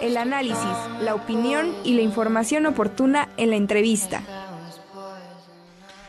[0.00, 4.22] el análisis, la opinión y la información oportuna en la entrevista.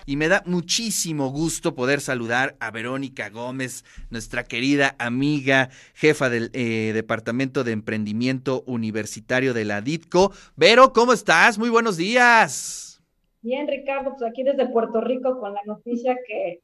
[0.05, 6.49] Y me da muchísimo gusto poder saludar a Verónica Gómez, nuestra querida amiga, jefa del
[6.53, 10.31] eh, Departamento de Emprendimiento Universitario de la DITCO.
[10.55, 11.59] Vero, ¿cómo estás?
[11.59, 12.99] Muy buenos días.
[13.41, 16.61] Bien, Ricardo, pues aquí desde Puerto Rico con la noticia que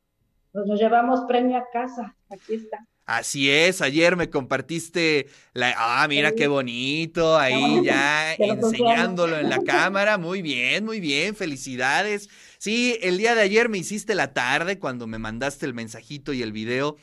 [0.52, 2.16] pues, nos llevamos premio a casa.
[2.32, 2.86] Aquí está.
[3.06, 5.76] Así es, ayer me compartiste la...
[5.78, 10.18] Ah, mira qué bonito, ahí ya enseñándolo en la cámara.
[10.18, 12.30] Muy bien, muy bien, felicidades.
[12.58, 16.42] Sí, el día de ayer me hiciste la tarde cuando me mandaste el mensajito y
[16.42, 16.98] el video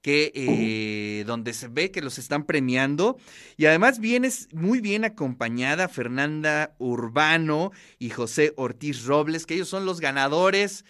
[0.00, 3.18] que eh, donde se ve que los están premiando.
[3.56, 9.86] Y además vienes muy bien acompañada Fernanda Urbano y José Ortiz Robles, que ellos son
[9.86, 10.84] los ganadores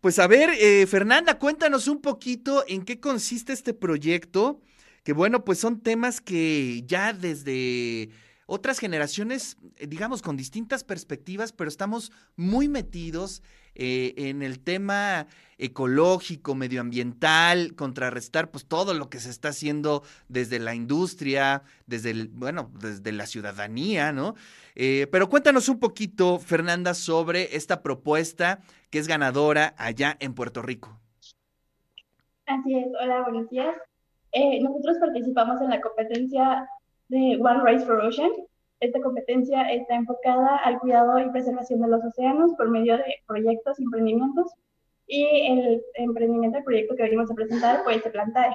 [0.00, 4.60] pues a ver, eh, Fernanda, cuéntanos un poquito en qué consiste este proyecto,
[5.02, 8.10] que bueno, pues son temas que ya desde
[8.46, 13.42] otras generaciones, eh, digamos, con distintas perspectivas, pero estamos muy metidos
[13.78, 15.26] eh, en el tema
[15.56, 22.28] ecológico, medioambiental, contrarrestar pues todo lo que se está haciendo desde la industria, desde el,
[22.28, 24.34] bueno, desde la ciudadanía, ¿no?
[24.74, 30.62] Eh, pero cuéntanos un poquito, Fernanda, sobre esta propuesta que es ganadora allá en Puerto
[30.62, 30.98] Rico.
[32.46, 33.74] Así es, hola, buenos días.
[34.32, 36.68] Eh, nosotros participamos en la competencia
[37.08, 38.30] de One Race for Ocean.
[38.80, 43.78] Esta competencia está enfocada al cuidado y preservación de los océanos por medio de proyectos
[43.78, 44.52] y emprendimientos.
[45.06, 48.54] Y el emprendimiento, el proyecto que venimos a presentar, pues se Plantae,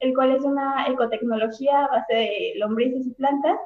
[0.00, 3.58] el cual es una ecotecnología a base de lombrices y plantas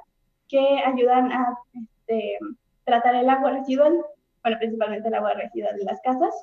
[0.49, 2.39] que ayudan a este,
[2.85, 3.97] tratar el agua residual,
[4.43, 6.35] bueno, principalmente el agua residual de las casas.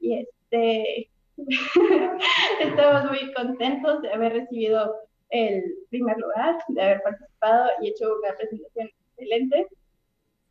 [0.00, 1.10] Y este,
[2.60, 4.94] estamos muy contentos de haber recibido
[5.34, 9.66] el primer lugar, de haber participado y hecho una presentación excelente.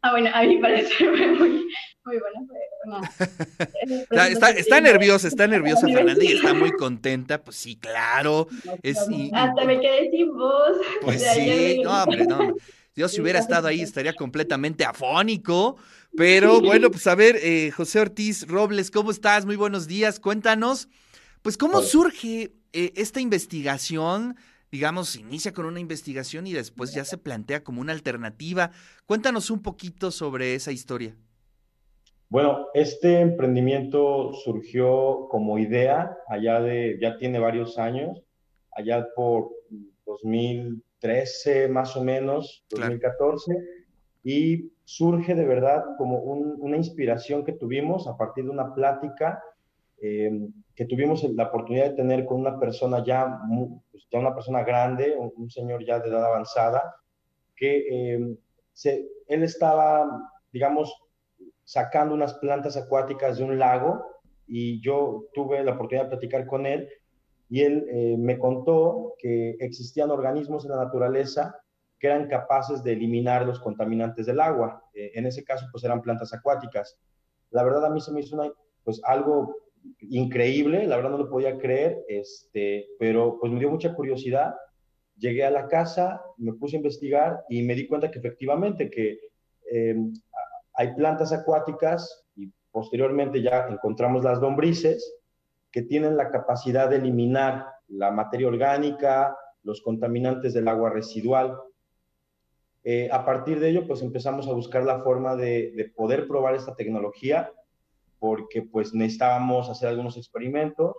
[0.01, 1.65] Ah, bueno, a mí parece fue muy,
[2.03, 3.11] muy buena.
[4.31, 8.47] está, está, nerviosa, está nerviosa Fernanda y está muy contenta, pues sí, claro.
[8.81, 8.97] Es,
[9.31, 10.77] Hasta me quedé sin voz.
[11.01, 12.53] Pues sí, no, hombre, no.
[12.93, 15.77] Yo si hubiera estado ahí estaría completamente afónico.
[16.15, 19.45] Pero bueno, pues a ver, eh, José Ortiz Robles, ¿cómo estás?
[19.45, 20.19] Muy buenos días.
[20.19, 20.89] Cuéntanos,
[21.41, 24.35] pues cómo surge eh, esta investigación
[24.73, 28.71] digamos, inicia con una investigación y después ya se plantea como una alternativa.
[29.05, 31.15] Cuéntanos un poquito sobre esa historia.
[32.27, 38.23] Bueno, este emprendimiento surgió como idea allá de, ya tiene varios años,
[38.71, 39.51] allá por
[40.07, 43.55] 2013 más o menos, 2014,
[44.23, 49.39] y surge de verdad como una inspiración que tuvimos a partir de una plática
[50.05, 53.39] eh, que tuvimos la oportunidad de tener con una persona ya,
[53.89, 56.93] pues, ya una persona grande, un, señor ya de edad avanzada,
[57.55, 58.37] que eh,
[58.73, 60.93] se, él estaba, digamos,
[61.63, 64.03] sacando unas plantas acuáticas de un lago
[64.45, 66.89] y yo tuve la oportunidad de platicar con él
[67.47, 71.55] y él eh, me contó que existían organismos en la naturaleza
[71.97, 74.83] que eran capaces de eliminar los contaminantes del agua.
[74.93, 76.99] en ese caso, pues eran plantas acuáticas.
[77.51, 78.51] La verdad a mí se me hizo una,
[78.83, 79.63] pues algo
[79.99, 84.53] increíble, la verdad no lo podía creer, este, pero pues me dio mucha curiosidad.
[85.17, 89.19] Llegué a la casa, me puse a investigar y me di cuenta que efectivamente que
[89.71, 90.13] em,
[90.73, 95.19] hay plantas acuáticas y posteriormente ya encontramos las lombrices
[95.71, 101.57] que tienen la capacidad de eliminar la materia orgánica, los contaminantes del agua residual.
[102.83, 106.55] Eh, a partir de ello, pues empezamos a buscar la forma de, de poder probar
[106.55, 107.51] esta tecnología
[108.23, 110.95] porque pues necesitábamos hacer algunos experimentos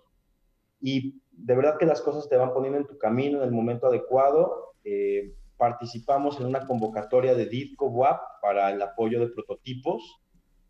[0.79, 3.87] y de verdad que las cosas te van poniendo en tu camino en el momento
[3.87, 4.75] adecuado.
[4.85, 10.21] Eh, participamos en una convocatoria de DITCO WAP para el apoyo de prototipos.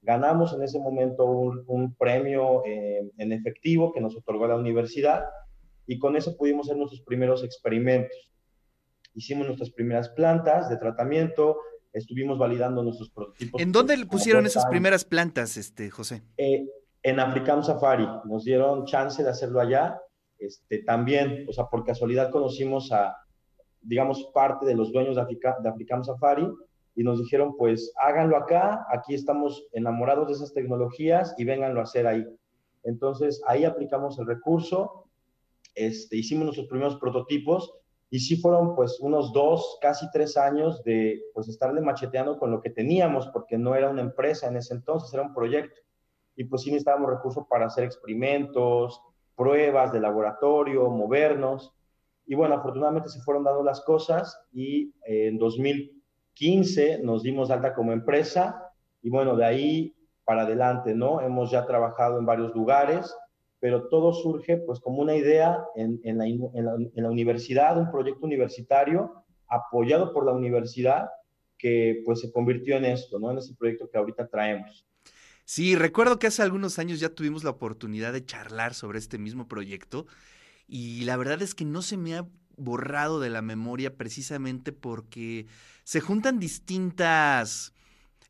[0.02, 5.24] Ganamos en ese momento un, premio eh, en efectivo que nos otorgó la universidad
[5.88, 8.30] y con eso pudimos hacer nuestros primeros experimentos.
[9.12, 11.58] Hicimos nuestras primeras plantas de tratamiento,
[11.94, 13.60] estuvimos validando nuestros prototipos.
[13.62, 16.22] ¿En dónde pusieron esas primeras plantas, este, José?
[16.36, 16.66] Eh,
[17.02, 19.98] en African Safari, nos dieron chance de hacerlo allá.
[20.38, 23.16] Este, también, o sea, por casualidad conocimos a,
[23.80, 26.46] digamos, parte de los dueños de, Africa, de African Safari
[26.96, 31.84] y nos dijeron, pues háganlo acá, aquí estamos enamorados de esas tecnologías y vénganlo a
[31.84, 32.24] hacer ahí.
[32.82, 35.06] Entonces, ahí aplicamos el recurso,
[35.74, 37.72] este, hicimos nuestros primeros prototipos
[38.14, 42.60] y sí fueron pues unos dos, casi tres años de pues estarle macheteando con lo
[42.60, 45.80] que teníamos, porque no era una empresa en ese entonces, era un proyecto.
[46.36, 49.02] Y pues sí necesitábamos recursos para hacer experimentos,
[49.34, 51.74] pruebas de laboratorio, movernos.
[52.24, 57.90] Y bueno, afortunadamente se fueron dando las cosas y en 2015 nos dimos alta como
[57.90, 58.70] empresa
[59.02, 61.20] y bueno, de ahí para adelante, ¿no?
[61.20, 63.12] Hemos ya trabajado en varios lugares,
[63.64, 70.26] pero todo surge pues como una idea en, la, universidad, un proyecto universitario apoyado por
[70.26, 71.08] la universidad
[71.56, 73.30] que pues se convirtió en esto, ¿no?
[73.30, 74.86] En ese proyecto que ahorita traemos.
[75.46, 79.48] Sí, recuerdo que hace algunos años ya tuvimos la oportunidad de charlar sobre este mismo
[79.48, 80.04] proyecto
[80.68, 82.28] y la verdad es que no se me ha
[82.58, 85.46] borrado de la memoria precisamente porque
[85.84, 87.72] se juntan distintas,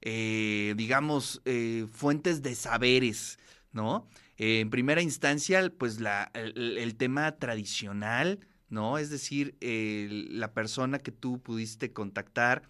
[0.01, 3.41] eh, digamos, eh, fuentes de saberes,
[3.73, 4.07] ¿no?
[4.37, 8.99] Eh, en primera instancia, pues la, el, tema tradicional, ¿no?
[8.99, 12.63] Es decir, la persona que tú pudiste contactar,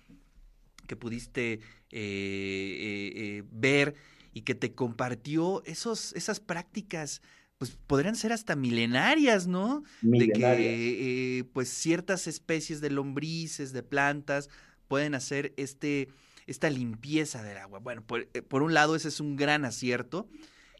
[0.87, 3.95] que pudiste ver
[4.35, 7.23] y que te compartió esos, esas prácticas
[7.59, 9.85] pues podrían ser hasta milenarias, ¿no?
[10.03, 14.51] De que eh, pues ciertas especies de lombrices, de plantas,
[14.89, 16.09] pueden hacer este,
[16.47, 17.79] esta limpieza del agua.
[17.79, 20.29] Bueno, por, eh, por, un lado ese es un gran acierto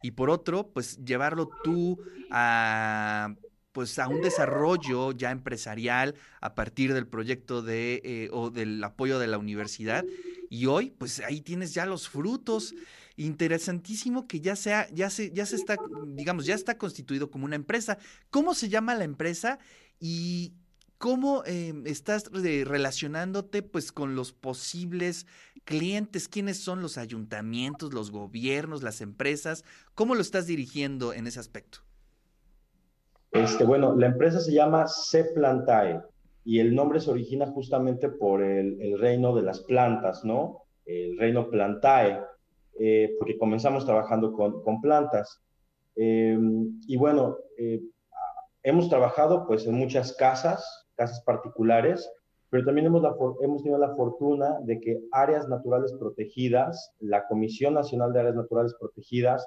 [0.05, 1.99] y por otro, pues llevarlo tú
[2.31, 3.35] a
[3.73, 9.19] pues a un desarrollo ya empresarial a partir del proyecto de eh, o del apoyo
[9.19, 10.05] de la universidad
[10.51, 12.75] y hoy pues ahí tienes ya los frutos.
[13.17, 15.79] Interesantísimo que ya sea ya se ya se está
[16.09, 17.97] digamos ya está constituido como una empresa.
[18.29, 19.59] Cómo se llama la empresa
[19.99, 20.53] y
[20.99, 25.27] cómo eh, estás relacionándote pues con los posibles
[25.65, 29.65] clientes quiénes son los ayuntamientos los gobiernos las empresas
[29.95, 31.81] cómo lo estás dirigiendo en ese aspecto
[33.35, 36.01] este, bueno, la empresa se llama C Plantae
[36.45, 40.67] y el nombre se origina justamente por el, reino de las plantas, ¿no?
[40.87, 42.21] El reino Plantae,
[42.79, 45.43] eh, porque comenzamos trabajando con, plantas.
[45.97, 46.39] Eh,
[46.87, 47.81] y bueno, eh,
[48.63, 52.09] hemos trabajado pues en muchas casas, casas particulares,
[52.55, 53.03] pero también hemos,
[53.41, 58.77] hemos tenido la fortuna de que áreas naturales protegidas, la Comisión Nacional de Áreas Naturales
[58.79, 59.45] Protegidas,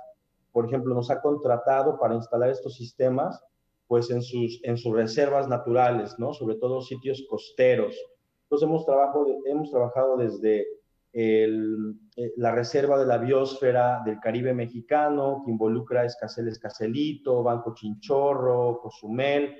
[0.51, 3.41] por ejemplo, nos ha contratado para instalar estos sistemas
[3.87, 6.33] pues en sus, en sus reservas naturales, ¿no?
[6.33, 7.95] Sobre todo sitios costeros.
[8.43, 10.67] Entonces hemos, trabajo hemos trabajado desde
[11.13, 17.73] el, eh, la reserva de la biosfera del Caribe mexicano, que involucra Escacel Escacelito, Banco
[17.73, 19.55] Chinchorro, Cozumel,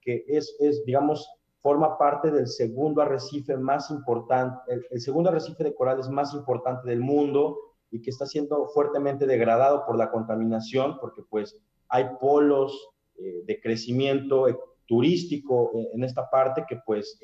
[0.00, 1.28] que es, es, digamos,
[1.62, 4.60] forma parte del segundo arrecife más importante,
[4.90, 7.56] el, segundo arrecife de corales más importante del mundo
[7.90, 11.56] y que está siendo fuertemente degradado por la contaminación, porque pues
[11.88, 17.20] hay polos eh, de crecimiento eh, turístico eh, en esta parte que pues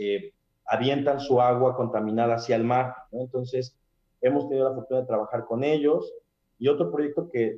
[0.66, 2.94] avientan su agua contaminada hacia el mar.
[3.10, 3.76] Entonces,
[4.20, 6.12] hemos tenido la fortuna de trabajar con ellos.
[6.58, 7.56] Y otro proyecto que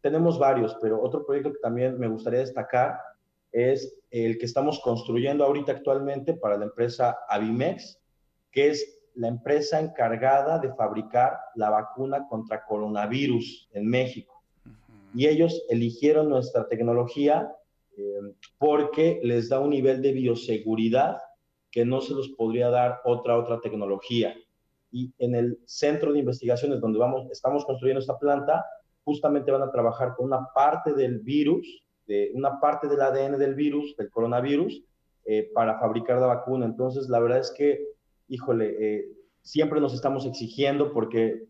[0.00, 2.98] tenemos varios, pero otro proyecto que también me gustaría destacar
[3.52, 7.98] es el que estamos construyendo ahorita actualmente para la empresa Avimex,
[8.50, 14.42] que es la empresa encargada de fabricar la vacuna contra coronavirus en México.
[15.14, 17.50] Y ellos eligieron nuestra tecnología
[17.96, 18.20] eh,
[18.58, 21.18] porque les da un nivel de bioseguridad
[21.70, 24.34] que no se los podría dar otra otra tecnología.
[24.90, 28.64] Y en el centro de investigaciones donde vamos, estamos construyendo esta planta,
[29.04, 33.54] justamente van a trabajar con una parte del virus, de una parte del ADN del
[33.54, 34.82] virus, del coronavirus,
[35.26, 36.64] eh, para fabricar la vacuna.
[36.64, 37.86] Entonces, la verdad es que,
[38.28, 39.08] híjole, eh,
[39.42, 41.44] siempre nos estamos exigiendo porque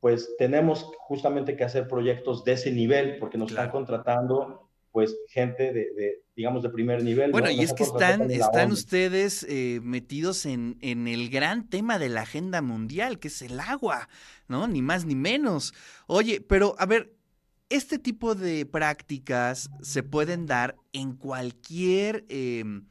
[0.00, 5.72] pues tenemos justamente que hacer proyectos de ese nivel porque nos están contratando pues gente
[5.72, 7.30] de, digamos, de primer nivel.
[7.32, 12.08] Bueno, y es que están, están ustedes eh, metidos en, en el gran tema de
[12.08, 14.08] la agenda mundial, que es el agua,
[14.46, 14.66] ¿no?
[14.66, 15.74] Ni más ni menos.
[16.06, 17.17] Oye, pero a ver,
[17.70, 22.86] este tipo de prácticas se pueden dar en cualquier, em,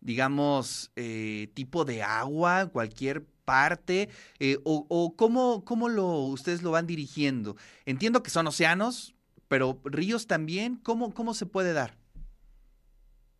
[0.00, 4.08] digamos, eh, tipo de agua, cualquier parte,
[4.38, 7.56] eh, o, o cómo, cómo lo, ustedes lo van dirigiendo.
[7.86, 9.14] Entiendo que son océanos,
[9.48, 11.96] pero ríos también, ¿cómo, cómo se puede dar?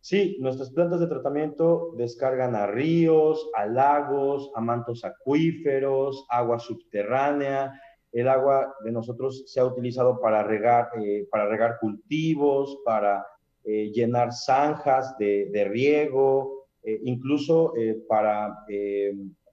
[0.01, 7.79] Sí, nuestras plantas de tratamiento descargan a ríos, a lagos, a mantos acuíferos, agua subterránea.
[8.11, 13.25] El agua de nosotros se ha utilizado para regar, eh, para regar cultivos, para
[13.63, 17.73] eh, llenar zanjas de, riego, eh, incluso
[18.07, 18.65] para,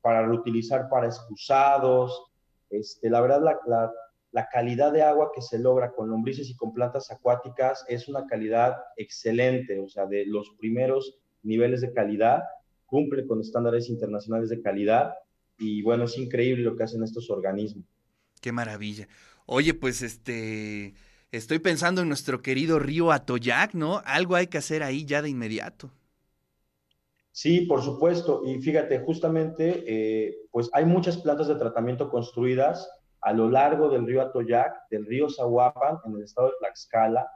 [0.00, 2.32] para reutilizar para excusados.
[2.70, 3.92] Este, la verdad, la, la
[4.36, 8.26] la calidad de agua que se logra con lombrices y con plantas acuáticas es una
[8.26, 12.42] calidad excelente, o sea, de los primeros niveles de calidad,
[12.84, 15.14] cumple con estándares internacionales de calidad
[15.56, 17.86] y bueno, es increíble lo que hacen estos organismos.
[18.46, 19.08] Qué maravilla.
[19.46, 20.94] Oye, pues este,
[21.32, 24.02] estoy pensando en nuestro querido río Atoyac, ¿no?
[24.04, 25.90] Algo hay que hacer ahí ya de inmediato.
[27.32, 28.42] Sí, por supuesto.
[28.46, 32.88] Y fíjate, justamente, eh, pues hay muchas plantas de tratamiento construidas
[33.20, 37.26] a lo largo del río Atoyac, del río Zahuapan, en el estado de Tlaxcala,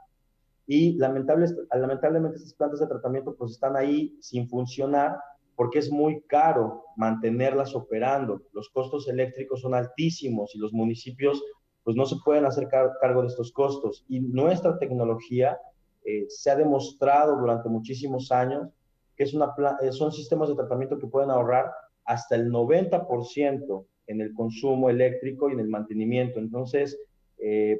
[0.65, 5.17] y lamentablemente estas plantas de tratamiento pues están ahí sin funcionar
[5.61, 8.41] porque es muy caro mantenerlas operando.
[8.51, 11.39] Los costos eléctricos son altísimos y los municipios
[11.83, 14.03] pues no se pueden hacer cargo de estos costos.
[14.09, 15.59] Y nuestra tecnología
[16.03, 18.69] eh, se ha demostrado durante muchísimos años
[19.15, 19.53] que es una,
[19.83, 21.71] eh, son sistemas de tratamiento que pueden ahorrar
[22.05, 26.39] hasta el 90% en el consumo eléctrico y en el mantenimiento.
[26.39, 26.99] Entonces,
[27.37, 27.79] eh,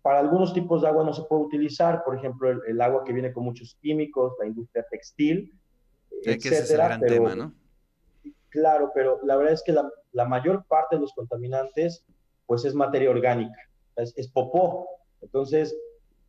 [0.00, 3.34] para algunos tipos de agua no se puede utilizar, por ejemplo, el, agua que viene
[3.34, 5.52] con muchos químicos, la industria textil,
[6.30, 7.54] etcétera, que ese es el gran tema, ¿no?
[8.48, 12.04] Claro, pero la verdad es que la, la, mayor parte de los contaminantes,
[12.46, 13.58] pues es materia orgánica,
[13.96, 14.88] es, es popó.
[15.22, 15.74] Entonces,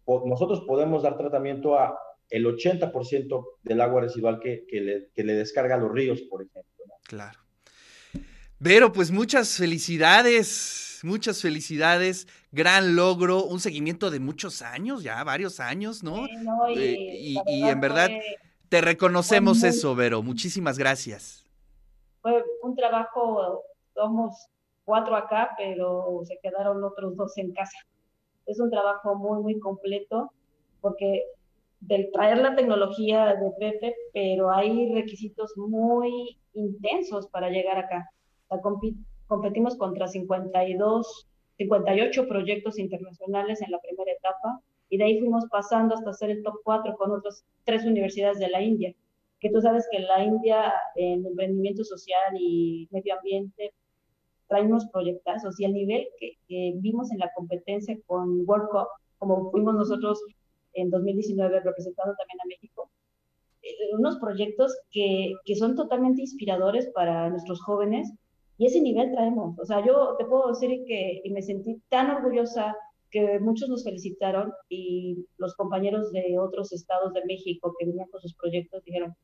[0.08, 1.98] nosotros podemos dar tratamiento a
[2.30, 6.42] el 80% del agua residual que, que, le, que, le, descarga a los ríos, por
[6.42, 6.64] ejemplo.
[7.04, 7.40] Claro.
[8.60, 15.60] Vero, pues muchas felicidades, muchas felicidades, gran logro, un seguimiento de muchos años, ya varios
[15.60, 16.26] años, ¿no?
[16.26, 18.10] y, eh, y, en verdad
[18.74, 21.46] te reconocemos eso, Vero, muchísimas gracias.
[22.24, 23.62] Fue un trabajo,
[23.94, 24.48] somos
[24.84, 27.78] cuatro acá, pero se quedaron otros dos en casa
[28.48, 30.32] es un trabajo muy, muy completo
[30.82, 31.22] porque
[31.82, 38.10] del traer la tecnología de Pepe, pero hay requisitos muy intensos para llegar acá.
[39.28, 41.28] competimos contra 52,
[41.58, 44.62] 58 proyectos internacionales en la primera etapa
[44.94, 48.48] y de ahí fuimos pasando hasta ser el top 4 con otras tres universidades de
[48.48, 48.94] la India,
[49.40, 53.74] que tú sabes que la India en emprendimiento social y medio ambiente
[54.48, 55.60] trae unos proyectazos.
[55.60, 56.38] Y el nivel que,
[56.76, 60.22] vimos en la competencia con World Cup, como fuimos nosotros
[60.74, 62.92] en 2019 representando también a México,
[63.64, 68.14] eh, unos proyectos que, que, son totalmente inspiradores para nuestros jóvenes.
[68.60, 69.58] Y ese nivel traemos.
[69.58, 72.76] O sea, yo te puedo decir que me sentí tan orgullosa
[73.14, 78.20] que muchos nos felicitaron y los compañeros de otros estados de México que venían con
[78.20, 79.16] sus proyectos dijeron,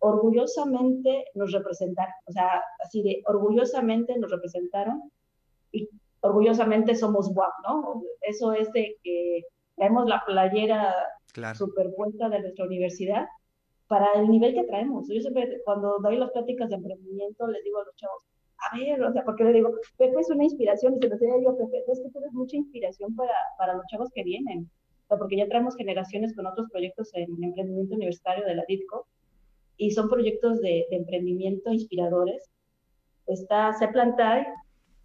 [0.00, 5.12] orgullosamente nos representaron, o sea, así de orgullosamente nos representaron
[5.70, 5.88] y
[6.22, 8.02] orgullosamente somos guap, ¿no?
[8.22, 9.42] Eso es de que
[9.76, 10.92] traemos la playera
[11.54, 13.26] superpuesta de nuestra universidad
[13.86, 15.06] para el nivel que traemos.
[15.08, 18.24] Yo siempre, cuando doy las pláticas de emprendimiento, les digo a los chavos,
[18.58, 21.34] a ver, o sea, porque le digo, Pepe es una inspiración, y se lo decía
[21.42, 24.70] yo, Pepe, es que tú eres mucha inspiración para, para los chavos que vienen,
[25.04, 29.06] o sea, porque ya traemos generaciones con otros proyectos en emprendimiento universitario de la DITCO,
[29.76, 32.50] y son proyectos de, emprendimiento inspiradores.
[33.26, 34.46] Está Ceplantai,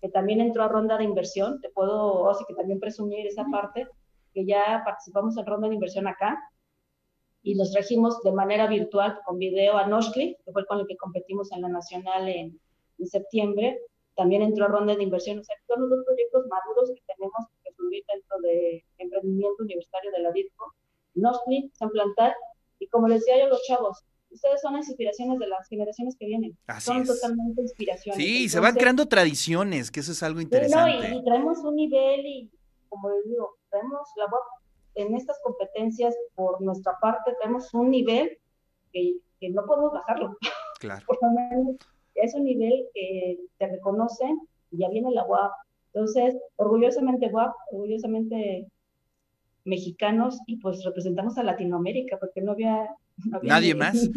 [0.02, 3.88] que también entró a ronda de inversión, te puedo, así que también presumir esa parte,
[4.34, 6.40] que ya participamos en ronda de inversión acá,
[7.44, 10.96] y los trajimos de manera virtual con video a Noshkli, que fue con el que
[10.96, 12.60] competimos en la nacional en,
[12.98, 13.80] en septiembre,
[14.16, 17.46] también entró a ronda de inversión, o sea, son los dos proyectos maduros que tenemos
[17.64, 20.74] que subir dentro de emprendimiento universitario de la DITCO,
[21.16, 22.34] Noshkli, Ceplantai,
[22.80, 26.16] y como les decía yo a los chavos, ustedes son las inspiraciones de las generaciones
[26.18, 26.58] que vienen.
[26.80, 28.24] son totalmente inspiraciones.
[28.24, 31.10] Sí, se van creando tradiciones, que eso es algo interesante.
[31.10, 32.52] No, y, traemos un nivel y,
[32.90, 34.28] como les digo, traemos la
[34.96, 38.38] en estas competencias por nuestra parte, tenemos un nivel
[38.92, 40.38] que, que no podemos bajarlo.
[40.80, 41.06] Claro.
[42.16, 44.40] es un nivel que te reconocen
[44.72, 45.52] y ya viene la UAP.
[45.94, 48.68] Entonces, orgullosamente UAP, orgullosamente
[49.66, 52.88] mexicanos y pues representamos a Latinoamérica porque no había
[53.44, 54.10] Nadie más.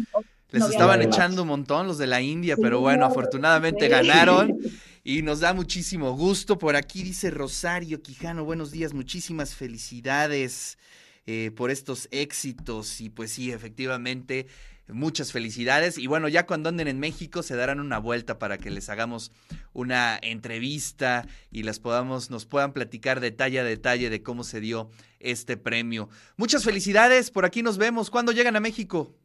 [0.51, 4.57] Les estaban echando un montón los de la India, pero bueno, afortunadamente ganaron
[5.03, 6.57] y nos da muchísimo gusto.
[6.57, 10.77] Por aquí dice Rosario Quijano, buenos días, muchísimas felicidades
[11.25, 14.47] eh, por estos éxitos y pues sí, efectivamente,
[14.87, 15.97] muchas felicidades.
[15.97, 19.31] Y bueno, ya cuando anden en México se darán una vuelta para que les hagamos
[19.73, 24.89] una entrevista y las podamos, nos puedan platicar detalle a detalle de cómo se dio
[25.19, 26.09] este premio.
[26.37, 28.09] Muchas felicidades, por aquí nos vemos.
[28.09, 29.15] ¿Cuándo llegan a México?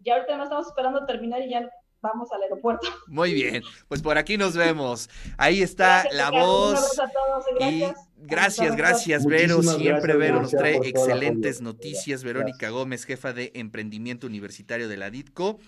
[0.00, 1.68] Ya ahorita no estamos esperando terminar y ya
[2.02, 2.88] vamos al aeropuerto.
[3.06, 5.08] Muy bien, pues por aquí nos vemos.
[5.36, 6.98] Ahí está la voz.
[6.98, 7.96] a todos, gracias.
[7.98, 9.62] Y gracias, gracias, Vero.
[9.62, 12.24] Siempre Vero nos trae excelentes noticias.
[12.24, 15.58] Verónica Gómez, jefa de emprendimiento universitario de la DITCO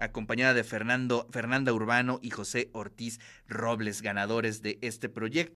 [0.00, 5.48] acompañada de Fernando, Fernanda Urbano y José Ortiz Robles, ganadores de este proyecto.